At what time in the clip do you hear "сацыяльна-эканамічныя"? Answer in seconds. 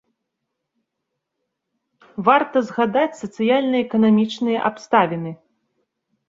3.21-4.59